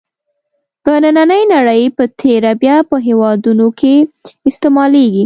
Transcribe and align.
په 0.83 0.93
نننۍ 1.03 1.43
نړۍ 1.55 1.83
په 1.97 2.03
تېره 2.19 2.51
بیا 2.61 2.77
په 2.89 2.97
هېوادونو 3.07 3.67
کې 3.79 3.95
استعمالېږي. 4.49 5.19